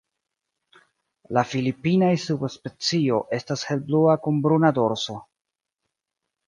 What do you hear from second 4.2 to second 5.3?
kun bruna dorso.